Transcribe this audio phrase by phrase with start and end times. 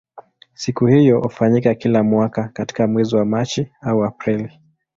[0.53, 4.59] Siku hiyo hufanyika kila mwaka katika mwezi wa Machi au Aprili.